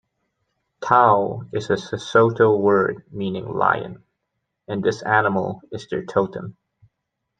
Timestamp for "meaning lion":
3.11-4.03